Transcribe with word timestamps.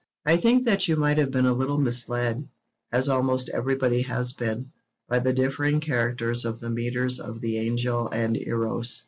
"'I 0.25 0.35
think 0.37 0.65
that 0.65 0.87
you 0.87 0.95
have 1.03 1.29
been 1.29 1.45
a 1.45 1.53
little 1.53 1.77
misled 1.77 2.47
as 2.91 3.07
almost 3.07 3.49
everybody 3.49 4.01
has 4.01 4.33
been 4.33 4.71
by 5.07 5.19
the 5.19 5.31
differing 5.31 5.79
characters 5.79 6.43
of 6.43 6.59
the 6.59 6.71
metres 6.71 7.19
of 7.19 7.39
the 7.39 7.59
'Angel' 7.59 8.09
and 8.09 8.35
'Eros.' 8.35 8.99